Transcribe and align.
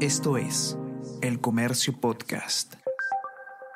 Esto 0.00 0.36
es 0.36 0.76
El 1.22 1.40
Comercio 1.40 1.98
Podcast. 1.98 2.74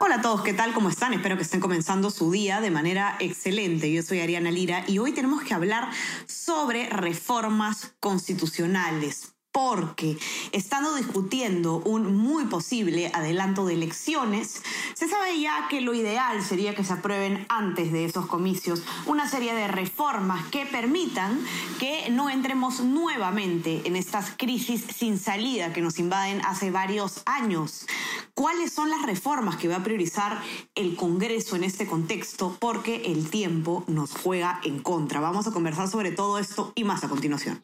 Hola 0.00 0.16
a 0.16 0.20
todos, 0.20 0.42
¿qué 0.42 0.52
tal? 0.52 0.74
¿Cómo 0.74 0.90
están? 0.90 1.14
Espero 1.14 1.36
que 1.36 1.44
estén 1.44 1.60
comenzando 1.60 2.10
su 2.10 2.30
día 2.30 2.60
de 2.60 2.70
manera 2.70 3.16
excelente. 3.20 3.90
Yo 3.90 4.02
soy 4.02 4.20
Ariana 4.20 4.50
Lira 4.50 4.84
y 4.86 4.98
hoy 4.98 5.12
tenemos 5.12 5.42
que 5.42 5.54
hablar 5.54 5.88
sobre 6.26 6.90
reformas 6.90 7.94
constitucionales 8.00 9.34
porque 9.52 10.16
estando 10.52 10.94
discutiendo 10.94 11.76
un 11.78 12.16
muy 12.16 12.44
posible 12.46 13.10
adelanto 13.14 13.66
de 13.66 13.74
elecciones, 13.74 14.62
se 14.94 15.08
sabe 15.08 15.40
ya 15.40 15.66
que 15.68 15.80
lo 15.80 15.94
ideal 15.94 16.42
sería 16.44 16.74
que 16.74 16.84
se 16.84 16.92
aprueben 16.92 17.46
antes 17.48 17.92
de 17.92 18.04
esos 18.04 18.26
comicios 18.26 18.82
una 19.06 19.28
serie 19.28 19.54
de 19.54 19.68
reformas 19.68 20.46
que 20.48 20.66
permitan 20.66 21.40
que 21.78 22.10
no 22.10 22.30
entremos 22.30 22.80
nuevamente 22.80 23.82
en 23.84 23.96
estas 23.96 24.32
crisis 24.36 24.84
sin 24.96 25.18
salida 25.18 25.72
que 25.72 25.82
nos 25.82 25.98
invaden 25.98 26.40
hace 26.44 26.70
varios 26.70 27.22
años. 27.26 27.86
¿Cuáles 28.34 28.72
son 28.72 28.90
las 28.90 29.02
reformas 29.02 29.56
que 29.56 29.68
va 29.68 29.76
a 29.76 29.84
priorizar 29.84 30.40
el 30.74 30.96
Congreso 30.96 31.56
en 31.56 31.64
este 31.64 31.86
contexto? 31.86 32.56
Porque 32.58 33.02
el 33.06 33.28
tiempo 33.28 33.84
nos 33.86 34.12
juega 34.12 34.60
en 34.64 34.80
contra. 34.80 35.20
Vamos 35.20 35.46
a 35.46 35.52
conversar 35.52 35.88
sobre 35.88 36.12
todo 36.12 36.38
esto 36.38 36.72
y 36.74 36.84
más 36.84 37.04
a 37.04 37.08
continuación. 37.08 37.60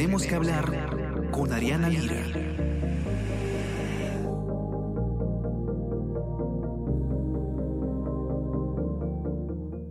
Tenemos 0.00 0.24
que 0.24 0.34
hablar 0.34 0.64
con 1.30 1.52
Ariana 1.52 1.90
Lira. 1.90 2.24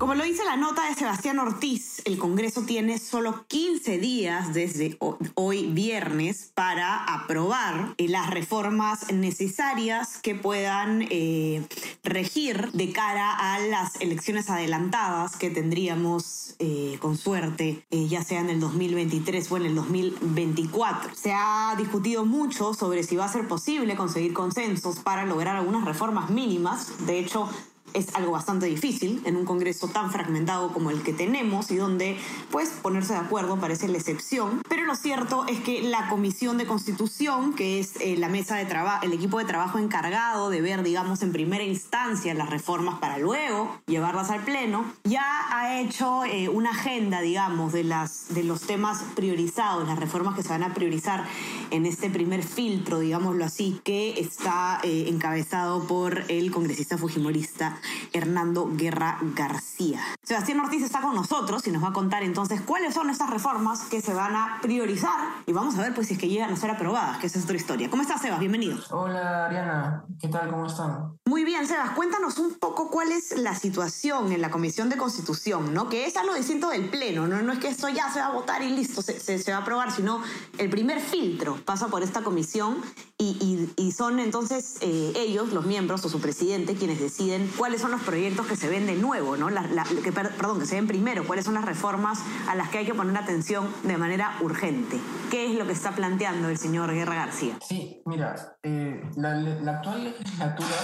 Como 0.09 0.18
lo 0.18 0.26
dice 0.26 0.44
la 0.44 0.55
nota 0.55 0.90
de 0.90 0.95
Sebastián 0.95 1.38
Ortiz, 1.38 2.02
el 2.04 2.18
Congreso 2.18 2.63
tiene 2.63 2.98
solo 2.98 3.45
15 3.48 3.99
días 3.99 4.55
desde 4.55 4.98
hoy 5.35 5.68
viernes 5.68 6.51
para 6.55 7.04
aprobar 7.04 7.93
eh, 7.99 8.07
las 8.07 8.32
reformas 8.32 9.13
necesarias 9.13 10.18
que 10.18 10.34
puedan 10.34 11.05
eh, 11.12 11.63
regir 12.04 12.71
de 12.71 12.91
cara 12.91 13.54
a 13.54 13.60
las 13.60 14.01
elecciones 14.01 14.49
adelantadas 14.49 15.35
que 15.35 15.51
tendríamos 15.51 16.55
eh, 16.57 16.98
con 16.99 17.16
suerte, 17.16 17.85
ya 17.91 18.23
sea 18.23 18.40
en 18.40 18.49
el 18.49 18.60
2023 18.60 19.51
o 19.51 19.57
en 19.57 19.66
el 19.68 19.76
2024. 19.76 21.12
Se 21.13 21.34
ha 21.34 21.76
discutido 21.77 22.26
mucho 22.26 22.73
sobre 22.73 23.04
si 23.04 23.16
va 23.16 23.26
a 23.26 23.32
ser 23.32 23.48
posible 23.48 23.96
conseguir 23.96 24.34
consensos 24.34 25.01
para 25.01 25.27
lograr 25.27 25.55
algunas 25.55 25.85
reformas 25.85 26.32
mínimas. 26.32 27.05
De 27.05 27.20
hecho, 27.20 27.48
es 27.93 28.13
algo 28.15 28.32
bastante 28.32 28.65
difícil 28.65 29.21
en 29.26 29.35
un 29.35 29.45
Congreso 29.45 29.87
tan 29.87 30.12
fragmentado 30.12 30.71
como 30.73 30.91
el 30.91 31.01
que 31.01 31.13
tenemos 31.13 31.71
y 31.71 31.77
donde 31.77 32.18
pues 32.51 32.70
ponerse 32.70 33.13
de 33.13 33.20
acuerdo 33.20 33.57
parece 33.57 33.87
la 33.87 33.98
excepción. 33.98 34.62
Pero 34.68 34.85
lo 34.85 34.95
cierto 34.95 35.45
es 35.48 35.59
que 35.59 35.82
la 35.82 36.10
Comisión 36.10 36.57
de 36.57 36.65
Constitución, 36.65 37.54
que 37.54 37.79
es 37.79 37.95
eh, 38.01 38.15
la 38.17 38.29
mesa 38.29 38.57
de 38.57 38.65
trabajo, 38.65 39.05
el 39.05 39.13
equipo 39.13 39.40
de 39.40 39.45
trabajo 39.45 39.79
encargado 39.79 40.49
de 40.49 40.62
ver, 40.62 40.84
digamos, 40.84 41.21
en 41.21 41.32
primera 41.32 41.63
instancia 41.63 42.34
las 42.34 42.49
reformas 42.49 42.99
para 42.99 43.17
luego 43.17 43.79
llevarlas 43.87 44.29
al 44.29 44.43
Pleno, 44.43 44.85
ya 45.04 45.23
ha 45.51 45.79
hecho 45.79 46.23
eh, 46.26 46.49
una 46.49 46.71
agenda, 46.71 47.21
digamos, 47.21 47.73
de, 47.73 47.84
las, 47.84 48.34
de 48.34 48.43
los 48.43 48.62
temas 48.62 49.04
priorizados, 49.15 49.87
las 49.87 49.99
reformas 49.99 50.35
que 50.35 50.43
se 50.43 50.49
van 50.49 50.63
a 50.63 50.73
priorizar 50.73 51.26
en 51.71 51.85
este 51.85 52.10
primer 52.10 52.43
filtro, 52.43 52.99
digámoslo 52.99 53.45
así, 53.45 53.79
que 53.84 54.20
está 54.20 54.79
eh, 54.84 55.05
encabezado 55.07 55.87
por 55.87 56.23
el 56.27 56.51
congresista 56.51 56.98
fujimorista 56.98 57.79
Hernando 58.13 58.70
Guerra 58.74 59.20
García. 59.35 59.99
Sebastián 60.24 60.60
Ortiz 60.60 60.84
está 60.84 61.02
con 61.02 61.16
nosotros 61.16 61.66
y 61.68 61.72
nos 61.72 61.84
va 61.84 61.90
a 61.90 61.94
contar 61.94 62.24
entonces 62.24 62.62
cuáles 62.62 62.94
son 62.94 63.10
estas 63.10 63.30
reformas 63.30 63.82
que 63.85 64.02
se 64.02 64.13
van 64.13 64.35
a 64.35 64.59
priorizar 64.62 65.19
y 65.46 65.53
vamos 65.53 65.75
a 65.78 65.81
ver 65.81 65.94
pues 65.94 66.07
si 66.07 66.13
es 66.13 66.19
que 66.19 66.28
llegan 66.28 66.52
a 66.52 66.56
ser 66.56 66.72
aprobadas, 66.72 67.18
que 67.18 67.28
esa 67.28 67.40
es 67.40 67.46
otra 67.46 67.56
historia. 67.56 67.90
¿Cómo 67.90 68.02
estás, 68.02 68.22
Sebas? 68.22 68.40
Bienvenido. 68.40 68.78
Hola, 68.91 69.46
Ariana. 69.46 70.06
¿Qué 70.19 70.28
tal? 70.28 70.50
¿Cómo 70.50 70.66
están? 70.66 71.18
Muy 71.25 71.44
bien, 71.44 71.68
Sebas. 71.68 71.91
Cuéntanos 71.91 72.38
un 72.38 72.56
poco 72.56 72.89
cuál 72.89 73.12
es 73.12 73.38
la 73.38 73.56
situación 73.56 74.31
en 74.31 74.41
la 74.41 74.50
Comisión 74.50 74.89
de 74.89 74.97
Constitución, 74.97 75.73
¿no? 75.73 75.89
Que 75.89 76.06
es 76.06 76.18
algo 76.18 76.34
distinto 76.34 76.69
del 76.69 76.89
Pleno, 76.89 77.28
¿no? 77.28 77.41
No 77.41 77.53
es 77.53 77.59
que 77.59 77.68
esto 77.68 77.89
ya 77.89 78.12
se 78.12 78.19
va 78.19 78.28
a 78.28 78.31
votar 78.31 78.62
y 78.63 78.69
listo, 78.69 79.01
se, 79.01 79.19
se, 79.19 79.51
va 79.51 79.57
a 79.57 79.62
aprobar, 79.62 79.91
sino 79.91 80.22
el 80.57 80.69
primer 80.69 81.00
filtro 81.00 81.57
pasa 81.66 81.88
por 81.88 82.03
esta 82.03 82.22
comisión 82.23 82.78
y, 83.18 83.69
y, 83.75 83.91
son 83.91 84.19
entonces 84.19 84.78
eh, 84.79 85.12
ellos, 85.18 85.51
los 85.51 85.66
miembros 85.66 86.06
o 86.06 86.09
su 86.09 86.22
presidente, 86.22 86.75
quienes 86.75 87.00
deciden 87.01 87.51
cuál 87.57 87.69
cuáles 87.69 87.84
son 87.84 87.91
los 87.91 88.02
proyectos 88.02 88.47
que 88.47 88.56
se 88.56 88.68
ven 88.68 88.88
de 88.88 88.96
nuevo, 88.96 89.38
¿no? 89.38 89.46
perdón, 89.46 90.59
que 90.59 90.66
se 90.66 90.74
ven 90.74 90.88
primero, 90.88 91.24
cuáles 91.28 91.46
son 91.46 91.53
las 91.53 91.63
reformas 91.63 92.18
a 92.47 92.56
las 92.56 92.69
que 92.69 92.80
hay 92.80 92.85
que 92.88 92.96
poner 92.96 93.16
atención 93.16 93.72
de 93.84 93.96
manera 93.96 94.40
urgente. 94.41 95.00
¿Qué 95.30 95.46
es 95.46 95.56
lo 95.56 95.68
que 95.68 95.74
está 95.74 95.91
planteando 95.91 96.50
el 96.50 96.57
señor 96.57 96.91
Guerra 96.91 97.13
García? 97.13 97.59
Sí, 97.62 98.02
mira, 98.07 98.57
eh, 98.63 99.03
la, 99.18 99.34
actual 99.72 100.03
legislatura 100.03 100.75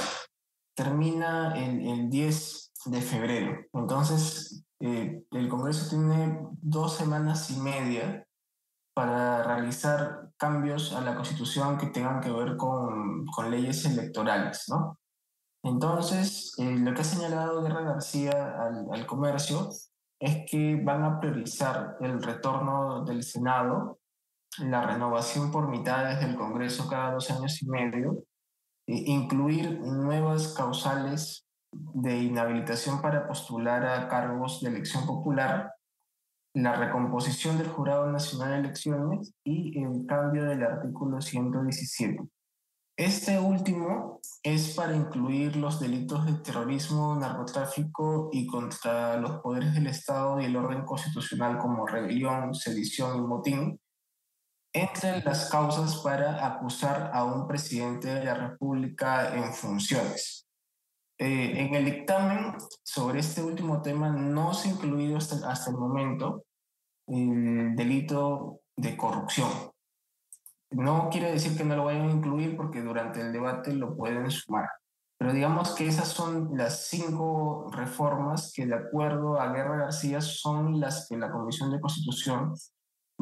termina 0.76 1.56
el, 1.56 2.08
10 2.08 2.72
de 2.86 3.02
febrero. 3.02 3.66
Entonces, 3.74 4.64
eh, 4.80 5.24
el 5.32 5.50
Congreso 5.50 5.90
tiene 5.90 6.40
dos 6.62 6.98
semanas 6.98 7.50
y 7.50 7.60
media 7.62 8.28
para 8.94 9.42
realizar 9.42 10.30
cambios 10.38 10.94
a 10.94 11.02
la 11.02 11.16
Constitución 11.16 11.80
que 11.80 11.88
tengan 11.88 12.22
que 12.22 12.30
ver 12.30 12.56
con, 12.56 13.26
con 13.26 13.50
leyes 13.50 13.84
electorales, 13.86 14.66
¿no? 14.68 15.00
Entonces, 15.66 16.54
eh, 16.60 16.78
lo 16.78 16.94
que 16.94 17.02
ha 17.02 17.04
señalado 17.04 17.64
Guerra 17.64 17.82
García 17.82 18.56
al, 18.92 19.08
comercio 19.08 19.72
es 20.20 20.46
que 20.48 20.76
van 20.76 21.04
a 21.04 21.20
priorizar 21.20 21.98
el 22.02 22.22
retorno 22.22 23.04
del 23.04 23.24
Senado, 23.24 24.00
la 24.60 24.86
renovación 24.86 25.52
por 25.52 25.68
mitades 25.68 26.20
del 26.20 26.36
Congreso 26.36 26.88
cada 26.88 27.14
dos 27.14 27.32
años 27.32 27.60
y 27.64 27.68
medio, 27.68 28.26
e 28.86 29.12
incluir 29.12 29.82
nuevas 29.82 30.54
causales 30.54 31.48
de 31.72 32.16
inhabilitación 32.16 33.02
para 33.02 33.28
postular 33.28 33.88
a 33.88 34.08
cargos 34.08 34.62
de 34.62 34.70
elección 34.70 35.08
popular, 35.08 35.74
la 36.54 36.76
recomposición 36.76 37.58
del 37.58 37.70
Jurado 37.70 38.12
Nacional 38.12 38.52
de 38.52 38.60
Elecciones 38.68 39.34
y 39.44 39.82
el 39.84 40.06
cambio 40.06 40.46
del 40.46 40.62
artículo 40.62 41.22
117. 41.22 42.35
Este 42.98 43.38
último 43.38 44.22
es 44.42 44.74
para 44.74 44.96
incluir 44.96 45.58
los 45.58 45.82
delitos 45.82 46.26
de 46.26 46.34
terrorismo, 46.36 47.14
narcotráfico 47.16 48.30
y 48.32 48.48
contra 48.48 49.18
los 49.18 49.42
poderes 49.42 49.74
del 49.74 49.88
Estado 49.88 50.40
y 50.40 50.46
el 50.46 50.56
orden 50.56 50.86
constitucional 50.86 51.58
como 51.58 51.86
rebelión, 51.86 52.56
sedición 52.56 53.18
y 53.18 53.22
motín, 53.22 53.82
entre 54.74 55.22
las 55.24 55.50
causas 55.50 55.98
para 55.98 56.46
acusar 56.46 57.12
a 57.14 57.26
un 57.26 57.48
presidente 57.48 58.08
de 58.08 58.24
la 58.24 58.34
República 58.34 59.36
en 59.36 59.54
funciones. 59.54 60.48
Eh, 61.18 61.66
en 61.66 61.76
el 61.76 61.86
dictamen 61.86 62.56
sobre 62.82 63.20
este 63.20 63.42
último 63.42 63.82
tema 63.82 64.10
no 64.10 64.54
se 64.54 64.70
ha 64.70 64.72
incluido 64.72 65.18
hasta, 65.18 65.50
hasta 65.50 65.70
el 65.70 65.78
momento 65.78 66.46
el 67.08 67.76
delito 67.76 68.62
de 68.78 68.96
corrupción. 68.96 69.75
No 70.72 71.10
quiere 71.10 71.32
decir 71.32 71.58
que 71.58 71.64
no 71.64 71.76
lo 71.76 71.86
vayan 71.86 72.10
a 72.10 72.14
incluir 72.14 72.58
porque 72.58 72.82
durante 72.82 73.22
el 73.22 73.32
debate 73.32 73.74
lo 73.74 73.96
pueden 73.96 74.30
sumar. 74.32 74.70
Pero 75.18 75.32
digamos 75.32 75.74
que 75.76 75.88
esas 75.88 76.10
son 76.10 76.58
las 76.58 76.88
cinco 76.88 77.70
reformas 77.72 78.52
que 78.54 78.66
de 78.66 78.76
acuerdo 78.76 79.40
a 79.40 79.54
Guerra 79.54 79.78
García 79.78 80.20
son 80.20 80.80
las 80.80 81.08
que 81.08 81.18
la 81.18 81.32
Comisión 81.32 81.72
de 81.72 81.80
Constitución 81.80 82.54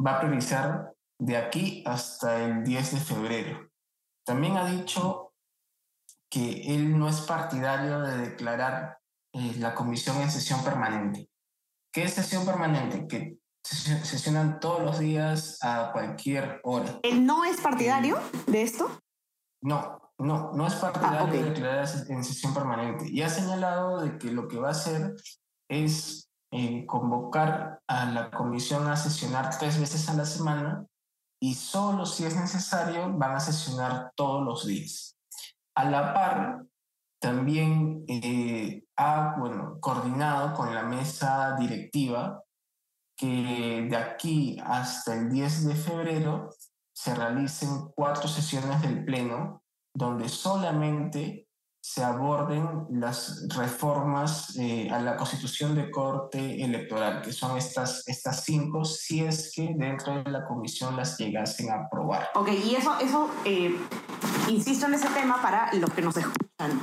va 0.04 0.16
a 0.16 0.20
priorizar 0.20 0.92
de 1.18 1.36
aquí 1.36 1.84
hasta 1.86 2.44
el 2.44 2.64
10 2.64 2.92
de 2.94 3.00
febrero. 3.00 3.70
También 4.24 4.56
ha 4.56 4.66
dicho 4.66 5.32
que 6.28 6.74
él 6.74 6.98
no 6.98 7.08
es 7.08 7.20
partidario 7.20 8.00
de 8.00 8.16
declarar 8.18 8.98
eh, 9.32 9.54
la 9.58 9.74
comisión 9.74 10.20
en 10.20 10.30
sesión 10.30 10.64
permanente. 10.64 11.28
¿Qué 11.92 12.02
es 12.04 12.14
sesión 12.14 12.44
permanente? 12.44 13.06
Que 13.06 13.38
sesionan 13.64 14.60
todos 14.60 14.82
los 14.82 14.98
días 14.98 15.58
a 15.62 15.90
cualquier 15.92 16.60
hora. 16.64 17.00
¿Él 17.02 17.24
no 17.24 17.44
es 17.44 17.60
partidario 17.60 18.18
de 18.46 18.62
esto? 18.62 18.90
No, 19.62 20.12
no, 20.18 20.52
no 20.52 20.66
es 20.66 20.74
partidario 20.74 21.20
ah, 21.20 21.30
de 21.30 21.42
declarar 21.42 21.88
en 22.08 22.24
sesión 22.24 22.52
permanente. 22.52 23.08
Y 23.08 23.22
ha 23.22 23.28
señalado 23.28 24.02
de 24.02 24.18
que 24.18 24.30
lo 24.30 24.46
que 24.48 24.58
va 24.58 24.68
a 24.68 24.72
hacer 24.72 25.14
es 25.68 26.28
eh, 26.52 26.84
convocar 26.86 27.80
a 27.88 28.04
la 28.06 28.30
comisión 28.30 28.86
a 28.86 28.96
sesionar 28.96 29.58
tres 29.58 29.80
veces 29.80 30.08
a 30.08 30.14
la 30.14 30.26
semana 30.26 30.86
y 31.40 31.54
solo 31.54 32.06
si 32.06 32.24
es 32.24 32.36
necesario 32.36 33.12
van 33.12 33.36
a 33.36 33.40
sesionar 33.40 34.12
todos 34.14 34.44
los 34.44 34.66
días. 34.66 35.16
A 35.74 35.84
la 35.84 36.14
par, 36.14 36.64
también 37.20 38.04
eh, 38.08 38.84
ha 38.96 39.36
bueno, 39.38 39.78
coordinado 39.80 40.54
con 40.54 40.74
la 40.74 40.84
mesa 40.84 41.56
directiva 41.58 42.43
que 43.16 43.86
de 43.88 43.96
aquí 43.96 44.58
hasta 44.64 45.14
el 45.14 45.30
10 45.30 45.66
de 45.68 45.74
febrero 45.74 46.50
se 46.92 47.14
realicen 47.14 47.90
cuatro 47.94 48.28
sesiones 48.28 48.82
del 48.82 49.04
Pleno 49.04 49.62
donde 49.94 50.28
solamente 50.28 51.44
se 51.86 52.02
aborden 52.02 52.86
las 52.88 53.46
reformas 53.54 54.56
eh, 54.56 54.88
a 54.90 54.98
la 55.00 55.16
constitución 55.16 55.74
de 55.74 55.90
corte 55.90 56.64
electoral, 56.64 57.20
que 57.20 57.30
son 57.30 57.58
estas, 57.58 58.08
estas 58.08 58.42
cinco, 58.42 58.86
si 58.86 59.22
es 59.22 59.52
que 59.54 59.74
dentro 59.76 60.22
de 60.24 60.30
la 60.30 60.46
comisión 60.46 60.96
las 60.96 61.18
llegasen 61.18 61.70
a 61.70 61.84
aprobar. 61.84 62.30
Ok, 62.36 62.48
y 62.48 62.74
eso, 62.74 62.98
eso 63.00 63.30
eh, 63.44 63.76
insisto 64.48 64.86
en 64.86 64.94
ese 64.94 65.08
tema 65.10 65.42
para 65.42 65.74
los 65.74 65.90
que 65.90 66.00
nos 66.00 66.16
escuchan. 66.16 66.80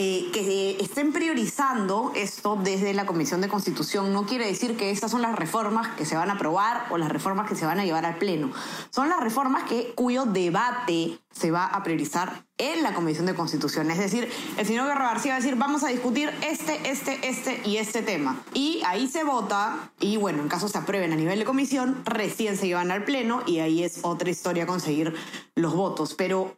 Eh, 0.00 0.30
que 0.32 0.76
estén 0.78 1.12
priorizando 1.12 2.12
esto 2.14 2.54
desde 2.54 2.94
la 2.94 3.04
Comisión 3.04 3.40
de 3.40 3.48
Constitución 3.48 4.12
no 4.12 4.26
quiere 4.26 4.46
decir 4.46 4.76
que 4.76 4.92
estas 4.92 5.10
son 5.10 5.22
las 5.22 5.34
reformas 5.34 5.88
que 5.96 6.04
se 6.04 6.14
van 6.14 6.30
a 6.30 6.34
aprobar 6.34 6.86
o 6.90 6.98
las 6.98 7.08
reformas 7.08 7.48
que 7.48 7.56
se 7.56 7.66
van 7.66 7.80
a 7.80 7.84
llevar 7.84 8.06
al 8.06 8.16
Pleno. 8.16 8.52
Son 8.90 9.08
las 9.08 9.18
reformas 9.18 9.64
que, 9.64 9.94
cuyo 9.96 10.24
debate 10.24 11.18
se 11.32 11.50
va 11.50 11.66
a 11.66 11.82
priorizar 11.82 12.44
en 12.58 12.84
la 12.84 12.94
Comisión 12.94 13.26
de 13.26 13.34
Constitución. 13.34 13.90
Es 13.90 13.98
decir, 13.98 14.30
el 14.56 14.64
señor 14.64 14.86
Guerrero 14.86 15.06
García 15.06 15.32
va 15.32 15.38
a 15.38 15.40
decir, 15.40 15.56
vamos 15.56 15.82
a 15.82 15.88
discutir 15.88 16.30
este, 16.48 16.88
este, 16.88 17.28
este 17.28 17.60
y 17.64 17.78
este 17.78 18.02
tema. 18.02 18.40
Y 18.54 18.80
ahí 18.86 19.08
se 19.08 19.24
vota 19.24 19.90
y 19.98 20.16
bueno, 20.16 20.42
en 20.42 20.48
caso 20.48 20.68
se 20.68 20.78
aprueben 20.78 21.12
a 21.12 21.16
nivel 21.16 21.40
de 21.40 21.44
comisión, 21.44 22.02
recién 22.04 22.56
se 22.56 22.68
llevan 22.68 22.92
al 22.92 23.02
Pleno 23.02 23.42
y 23.46 23.58
ahí 23.58 23.82
es 23.82 23.98
otra 24.02 24.30
historia 24.30 24.64
conseguir 24.64 25.16
los 25.56 25.74
votos. 25.74 26.14
Pero 26.14 26.56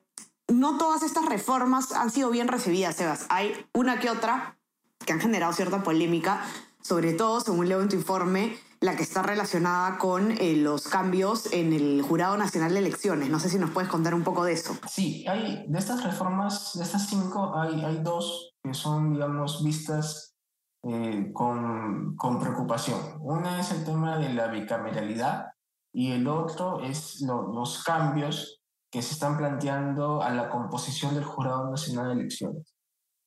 no 0.50 0.78
todas 0.78 1.02
estas 1.02 1.26
reformas 1.26 1.92
han 1.92 2.10
sido 2.10 2.30
bien 2.30 2.48
recibidas, 2.48 2.96
Sebas. 2.96 3.26
Hay 3.28 3.52
una 3.72 3.98
que 3.98 4.10
otra 4.10 4.58
que 5.04 5.12
han 5.12 5.20
generado 5.20 5.52
cierta 5.52 5.82
polémica, 5.82 6.42
sobre 6.82 7.12
todo, 7.12 7.40
según 7.40 7.68
leo 7.68 7.80
en 7.80 7.88
tu 7.88 7.96
informe, 7.96 8.56
la 8.80 8.96
que 8.96 9.02
está 9.02 9.22
relacionada 9.22 9.98
con 9.98 10.32
eh, 10.32 10.56
los 10.56 10.88
cambios 10.88 11.52
en 11.52 11.72
el 11.72 12.02
Jurado 12.02 12.36
Nacional 12.36 12.72
de 12.72 12.78
Elecciones. 12.78 13.28
No 13.28 13.38
sé 13.38 13.50
si 13.50 13.58
nos 13.58 13.70
puedes 13.70 13.90
contar 13.90 14.14
un 14.14 14.24
poco 14.24 14.44
de 14.44 14.52
eso. 14.52 14.76
Sí, 14.88 15.26
hay, 15.28 15.66
de 15.68 15.78
estas 15.78 16.02
reformas, 16.02 16.72
de 16.74 16.84
estas 16.84 17.06
cinco, 17.06 17.54
hay, 17.54 17.84
hay 17.84 17.98
dos 18.02 18.54
que 18.62 18.72
son, 18.72 19.12
digamos, 19.12 19.62
vistas 19.62 20.34
eh, 20.82 21.30
con, 21.34 22.16
con, 22.16 22.40
preocupación. 22.40 22.98
Una 23.20 23.60
es 23.60 23.70
el 23.70 23.84
tema 23.84 24.16
de 24.16 24.32
la 24.32 24.46
bicameralidad 24.46 25.48
y 25.92 26.12
el 26.12 26.26
otro 26.26 26.80
es 26.80 27.20
los 27.20 27.82
cambios 27.84 28.59
que 28.90 29.02
se 29.02 29.14
están 29.14 29.36
planteando 29.36 30.22
a 30.22 30.30
la 30.30 30.48
composición 30.48 31.14
del 31.14 31.24
Jurado 31.24 31.70
Nacional 31.70 32.08
de 32.08 32.14
Elecciones. 32.14 32.74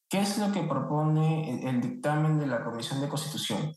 ¿Qué 0.10 0.20
es 0.20 0.38
lo 0.38 0.52
que 0.52 0.64
propone 0.64 1.68
el, 1.68 1.82
dictamen 1.82 2.38
de 2.38 2.46
la 2.48 2.64
Comisión 2.64 3.02
de 3.02 3.10
Constitución? 3.10 3.74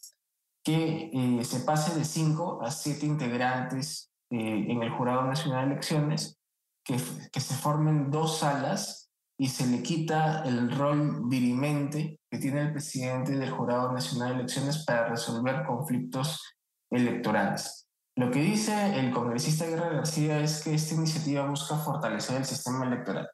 Que 0.63 1.11
eh, 1.13 1.45
se 1.45 1.61
pase 1.61 1.97
de 1.97 2.05
cinco 2.05 2.61
a 2.63 2.71
siete 2.71 3.07
integrantes 3.07 4.11
eh, 4.31 4.67
en 4.69 4.83
el 4.83 4.91
Jurado 4.91 5.23
Nacional 5.23 5.67
de 5.67 5.73
Elecciones, 5.73 6.39
que, 6.85 6.99
se 6.99 7.55
formen 7.55 8.11
dos 8.11 8.41
salas 8.41 9.11
y 9.39 9.49
se 9.49 9.67
le 9.67 9.83
quita 9.83 10.43
el 10.45 10.77
rol 10.77 11.29
dirimente 11.29 12.21
que 12.31 12.39
tiene 12.39 12.63
el 12.63 12.73
presidente 12.73 13.33
del 13.33 13.51
Jurado 13.51 13.93
Nacional 13.93 14.31
de 14.31 14.35
Elecciones 14.41 14.85
para 14.85 15.09
resolver 15.09 15.65
conflictos 15.65 16.43
electorales. 16.91 17.86
Lo 18.17 18.31
que 18.31 18.41
dice 18.41 18.99
el 18.99 19.13
congresista 19.13 19.67
Guerra 19.67 19.91
García 19.91 20.41
es 20.41 20.65
que 20.65 20.75
esta 20.75 20.95
iniciativa 20.95 21.47
busca 21.47 21.77
fortalecer 21.77 22.39
el 22.39 22.47
sistema 22.47 22.87
electoral. 22.87 23.29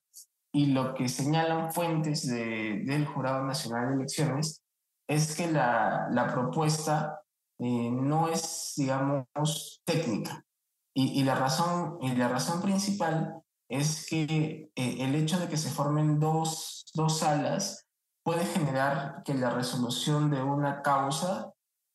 Y 0.53 0.67
lo 0.67 0.95
que 0.95 1.09
señalan 1.09 1.73
fuentes 1.73 2.27
de, 2.27 2.83
del 2.85 3.07
Jurado 3.07 3.45
Nacional 3.45 3.91
de 3.91 3.95
Elecciones 3.95 4.61
es 5.09 5.37
que 5.37 5.51
la, 5.51 6.09
la 6.11 6.27
propuesta 6.33 7.21
eh, 7.61 7.91
no 7.93 8.29
es, 8.29 8.75
digamos, 8.77 9.81
técnica. 9.85 10.45
Y, 10.95 11.21
y, 11.21 11.23
la, 11.23 11.37
razón, 11.37 11.99
y 12.01 12.17
la 12.17 12.27
razón 12.27 12.61
principal 12.61 13.41
es 13.69 14.07
que 14.09 14.71
eh, 14.75 14.97
el 14.99 15.15
hecho 15.15 15.39
de 15.39 15.49
que 15.49 15.57
se 15.57 15.71
formen 15.71 16.19
dos, 16.19 16.91
dos 16.95 17.21
salas 17.21 17.87
puede 18.25 18.45
generar 18.45 19.23
que 19.25 19.35
la 19.35 19.51
resolución 19.51 20.29
de 20.31 20.43
una 20.43 20.83
causa 20.83 21.52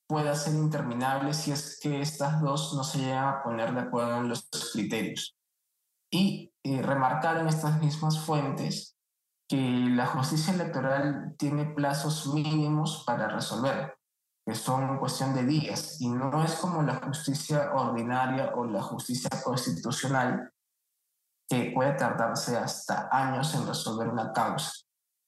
pueda 0.07 0.35
ser 0.35 0.55
interminable 0.55 1.33
si 1.33 1.51
es 1.51 1.79
que 1.81 2.01
estas 2.01 2.41
dos 2.41 2.73
no 2.73 2.83
se 2.83 2.99
llegan 2.99 3.27
a 3.27 3.43
poner 3.43 3.73
de 3.73 3.81
acuerdo 3.81 4.17
en 4.17 4.29
los 4.29 4.49
criterios. 4.71 5.35
Y 6.09 6.53
eh, 6.63 6.81
remarcaron 6.81 7.47
estas 7.47 7.79
mismas 7.81 8.19
fuentes 8.19 8.97
que 9.49 9.57
la 9.57 10.05
justicia 10.07 10.53
electoral 10.53 11.35
tiene 11.37 11.65
plazos 11.65 12.33
mínimos 12.33 13.03
para 13.05 13.27
resolver, 13.27 13.97
que 14.45 14.55
son 14.55 14.97
cuestión 14.97 15.33
de 15.33 15.45
días, 15.45 16.01
y 16.01 16.09
no 16.09 16.43
es 16.43 16.55
como 16.55 16.81
la 16.81 16.95
justicia 16.95 17.71
ordinaria 17.73 18.53
o 18.55 18.65
la 18.65 18.81
justicia 18.81 19.29
constitucional, 19.43 20.51
que 21.49 21.71
puede 21.73 21.93
tardarse 21.93 22.57
hasta 22.57 23.07
años 23.11 23.53
en 23.55 23.67
resolver 23.67 24.09
una 24.09 24.33
causa. 24.33 24.71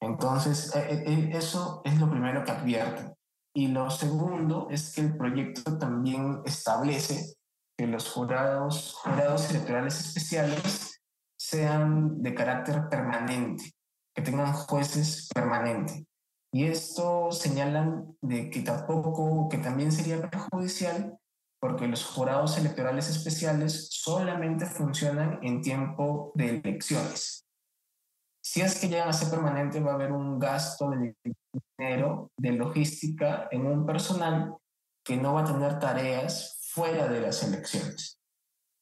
Entonces, 0.02 0.76
eh, 0.76 1.04
eh, 1.06 1.30
eso 1.34 1.82
es 1.84 2.00
lo 2.00 2.10
primero 2.10 2.44
que 2.44 2.52
advierten. 2.52 3.19
Y 3.54 3.68
lo 3.68 3.90
segundo 3.90 4.68
es 4.70 4.94
que 4.94 5.02
el 5.02 5.18
proyecto 5.18 5.78
también 5.78 6.42
establece 6.46 7.36
que 7.78 7.88
los 7.88 8.10
jurados, 8.12 8.94
jurados 8.94 9.50
electorales 9.50 10.00
especiales 10.00 11.02
sean 11.38 12.22
de 12.22 12.36
carácter 12.36 12.90
permanente, 12.90 13.72
que 14.14 14.22
tengan 14.22 14.54
jueces 14.54 15.30
permanentes. 15.34 16.04
Y 16.52 16.66
esto 16.66 17.32
señalan 17.32 18.18
de 18.22 18.50
que 18.50 18.62
tampoco, 18.62 19.48
que 19.50 19.58
también 19.60 19.92
sería 19.92 20.30
perjudicial 20.30 21.18
porque 21.60 21.88
los 21.88 22.06
jurados 22.06 22.58
electorales 22.58 23.10
especiales 23.10 23.90
solamente 23.92 24.66
funcionan 24.66 25.40
en 25.44 25.62
tiempo 25.62 26.32
de 26.36 26.62
elecciones. 26.62 27.46
Si 28.50 28.62
es 28.62 28.80
que 28.80 28.88
llegan 28.88 29.10
a 29.10 29.14
ser 29.14 29.30
permanente, 29.30 29.80
va 29.80 29.92
a 29.92 29.94
haber 29.94 30.12
un 30.12 30.40
gasto 30.40 30.90
de 30.90 31.16
dinero, 31.78 32.32
de 32.36 32.54
logística 32.54 33.48
en 33.52 33.68
un 33.68 33.86
personal 33.86 34.56
que 35.06 35.18
no 35.18 35.36
va 35.36 35.42
a 35.42 35.46
tener 35.46 35.78
tareas 35.78 36.58
fuera 36.74 37.08
de 37.08 37.22
las 37.22 37.44
elecciones. 37.44 38.20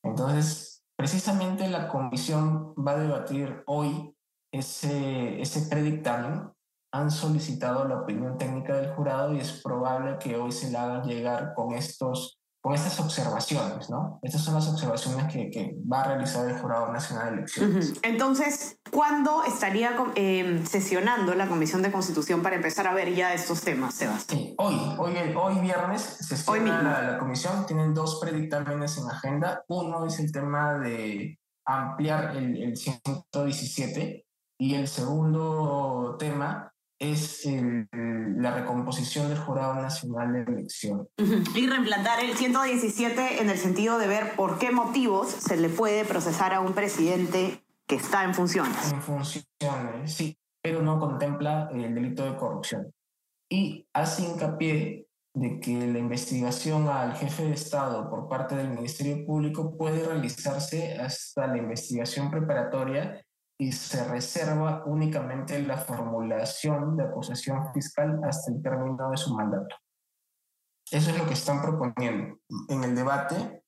Entonces, 0.05 0.85
precisamente 0.95 1.67
la 1.67 1.89
comisión 1.89 2.75
va 2.75 2.91
a 2.93 2.99
debatir 2.99 3.61
hoy 3.67 4.15
ese, 4.53 5.41
ese 5.41 5.63
predictamen. 5.63 6.49
Han 6.93 7.11
solicitado 7.11 7.83
la 7.83 8.03
opinión 8.03 8.37
técnica 8.37 8.73
del 8.73 8.93
jurado 8.93 9.33
y 9.33 9.39
es 9.39 9.61
probable 9.61 10.17
que 10.17 10.37
hoy 10.37 10.53
se 10.53 10.71
la 10.71 10.85
hagan 10.85 11.09
llegar 11.09 11.53
con 11.55 11.73
estos 11.73 12.36
con 12.67 12.75
estas 12.75 12.99
observaciones, 12.99 13.89
¿no? 13.89 14.19
Estas 14.21 14.43
son 14.43 14.55
las 14.55 14.67
observaciones 14.67 15.31
que, 15.31 15.49
que 15.49 15.77
va 15.89 16.01
a 16.01 16.07
realizar 16.07 16.45
el 16.49 16.57
Jurado 16.57 16.91
Nacional 16.91 17.27
de 17.27 17.33
Elecciones. 17.37 17.93
Entonces, 18.03 18.77
¿cuándo 18.91 19.45
estaría 19.45 19.95
eh, 20.15 20.61
sesionando 20.69 21.33
la 21.33 21.47
Comisión 21.47 21.81
de 21.81 21.93
Constitución 21.93 22.43
para 22.43 22.57
empezar 22.57 22.85
a 22.85 22.93
ver 22.93 23.15
ya 23.15 23.33
estos 23.33 23.61
temas, 23.61 23.93
Sebas? 23.93 24.25
Sí, 24.27 24.53
hoy, 24.57 24.75
hoy, 24.97 25.15
hoy 25.33 25.59
viernes 25.61 26.01
sesiona 26.01 26.81
la, 26.81 27.01
la, 27.13 27.17
comisión, 27.19 27.65
tienen 27.65 27.93
dos 27.93 28.19
predictámenes 28.19 28.97
en 28.97 29.11
agenda. 29.11 29.63
Uno 29.69 30.05
es 30.05 30.19
el 30.19 30.29
tema 30.33 30.77
de 30.77 31.39
ampliar 31.65 32.35
el, 32.35 32.61
el 32.61 32.75
117 32.75 34.25
y 34.59 34.75
el 34.75 34.89
segundo 34.89 36.17
tema 36.19 36.73
es 36.99 37.45
la 37.45 38.53
recomposición 38.55 39.29
del 39.29 39.37
Jurado 39.37 39.75
Nacional 39.75 40.33
de 40.33 40.51
Elección. 40.51 41.07
Y 41.55 41.67
reimplantar 41.67 42.19
el 42.23 42.35
117 42.35 43.41
en 43.41 43.49
el 43.49 43.57
sentido 43.57 43.97
de 43.97 44.07
ver 44.07 44.35
por 44.35 44.57
qué 44.57 44.71
motivos 44.71 45.29
se 45.29 45.57
le 45.57 45.69
puede 45.69 46.05
procesar 46.05 46.53
a 46.53 46.59
un 46.59 46.73
presidente 46.73 47.63
que 47.85 47.95
está 47.95 48.23
en 48.23 48.33
funciones. 48.33 48.91
En 48.91 49.01
funciones, 49.01 49.45
sí, 50.13 50.37
pero 50.61 50.81
no 50.81 50.99
contempla 50.99 51.69
el 51.71 51.93
delito 51.93 52.25
de 52.25 52.35
corrupción. 52.35 52.93
Y 53.49 53.87
hace 53.93 54.23
hincapié 54.23 55.07
de 55.33 55.59
que 55.59 55.87
la 55.87 55.99
investigación 55.99 56.89
al 56.89 57.15
jefe 57.15 57.43
de 57.45 57.53
Estado 57.53 58.09
por 58.09 58.27
parte 58.27 58.55
del 58.55 58.69
Ministerio 58.69 59.25
Público 59.25 59.77
puede 59.77 60.03
realizarse 60.03 60.95
hasta 60.95 61.47
la 61.47 61.57
investigación 61.57 62.31
preparatoria 62.31 63.23
y 63.59 63.71
se 63.71 64.03
reserva 64.03 64.83
únicamente 64.85 65.61
la 65.61 65.77
formulación 65.77 66.95
de 66.95 67.05
acusación 67.05 67.73
fiscal 67.73 68.19
hasta 68.23 68.51
el 68.51 68.61
término 68.61 69.09
de 69.09 69.17
su 69.17 69.35
mandato. 69.35 69.75
Eso 70.91 71.09
es 71.09 71.17
lo 71.17 71.25
que 71.25 71.33
están 71.33 71.61
proponiendo. 71.61 72.37
En 72.69 72.83
el 72.83 72.95
debate 72.95 73.63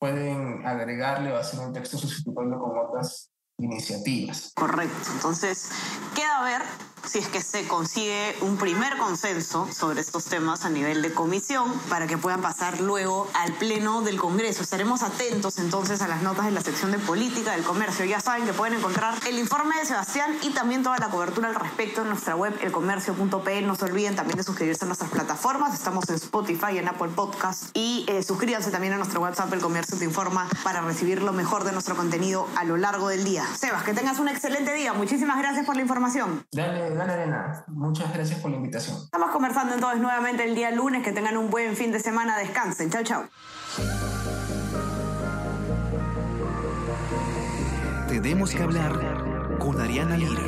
pueden 0.00 0.66
agregarle 0.66 1.32
o 1.32 1.36
hacer 1.36 1.60
un 1.60 1.72
texto 1.72 1.98
sustituyendo 1.98 2.58
con 2.58 2.78
otras 2.78 3.30
iniciativas. 3.58 4.52
Correcto. 4.54 5.10
Entonces, 5.14 5.70
queda 6.14 6.42
ver 6.42 6.62
si 7.08 7.18
es 7.18 7.28
que 7.28 7.40
se 7.40 7.66
consigue 7.66 8.36
un 8.42 8.58
primer 8.58 8.98
consenso 8.98 9.66
sobre 9.72 10.00
estos 10.00 10.26
temas 10.26 10.64
a 10.64 10.70
nivel 10.70 11.00
de 11.00 11.12
comisión 11.14 11.72
para 11.88 12.06
que 12.06 12.18
puedan 12.18 12.42
pasar 12.42 12.80
luego 12.80 13.26
al 13.32 13.54
Pleno 13.54 14.02
del 14.02 14.18
Congreso. 14.18 14.62
Estaremos 14.62 15.02
atentos 15.02 15.58
entonces 15.58 16.02
a 16.02 16.08
las 16.08 16.22
notas 16.22 16.44
de 16.44 16.50
la 16.50 16.60
sección 16.60 16.90
de 16.90 16.98
política 16.98 17.52
del 17.52 17.62
comercio. 17.62 18.04
Ya 18.04 18.20
saben 18.20 18.44
que 18.44 18.52
pueden 18.52 18.78
encontrar 18.78 19.14
el 19.26 19.38
informe 19.38 19.78
de 19.78 19.86
Sebastián 19.86 20.36
y 20.42 20.50
también 20.50 20.82
toda 20.82 20.98
la 20.98 21.08
cobertura 21.08 21.48
al 21.48 21.54
respecto 21.54 22.02
en 22.02 22.10
nuestra 22.10 22.36
web 22.36 22.54
elcomercio.pe. 22.60 23.62
No 23.62 23.74
se 23.74 23.84
olviden 23.86 24.14
también 24.14 24.36
de 24.36 24.42
suscribirse 24.42 24.84
a 24.84 24.88
nuestras 24.88 25.10
plataformas. 25.10 25.72
Estamos 25.72 26.06
en 26.10 26.16
Spotify, 26.16 26.76
en 26.76 26.88
Apple 26.88 27.08
Podcast 27.14 27.70
y 27.72 28.04
eh, 28.08 28.22
suscríbanse 28.22 28.70
también 28.70 28.92
a 28.92 28.98
nuestro 28.98 29.20
WhatsApp 29.20 29.50
El 29.54 29.60
Comercio 29.60 29.96
Te 29.96 30.04
Informa 30.04 30.46
para 30.62 30.82
recibir 30.82 31.22
lo 31.22 31.32
mejor 31.32 31.64
de 31.64 31.72
nuestro 31.72 31.96
contenido 31.96 32.46
a 32.56 32.64
lo 32.64 32.76
largo 32.76 33.08
del 33.08 33.24
día. 33.24 33.46
Sebas, 33.56 33.82
que 33.82 33.94
tengas 33.94 34.18
un 34.18 34.28
excelente 34.28 34.74
día. 34.74 34.92
Muchísimas 34.92 35.38
gracias 35.38 35.64
por 35.64 35.74
la 35.74 35.82
información. 35.82 36.44
Dale, 36.52 36.97
Muchas 37.68 38.12
gracias 38.12 38.40
por 38.40 38.50
la 38.50 38.56
invitación. 38.56 38.96
Estamos 38.96 39.30
conversando 39.30 39.74
entonces 39.74 40.00
nuevamente 40.00 40.44
el 40.44 40.54
día 40.54 40.70
lunes. 40.70 41.02
Que 41.02 41.12
tengan 41.12 41.36
un 41.36 41.50
buen 41.50 41.76
fin 41.76 41.92
de 41.92 42.00
semana. 42.00 42.36
Descansen. 42.36 42.90
Chao, 42.90 43.02
chao. 43.02 43.24
Tenemos 48.08 48.54
que 48.54 48.62
hablar 48.62 49.58
con 49.58 49.80
Ariana 49.80 50.16
Lira. 50.16 50.42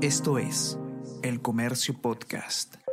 Esto 0.00 0.38
es 0.38 0.78
El 1.22 1.40
Comercio 1.40 1.94
Podcast. 1.94 2.83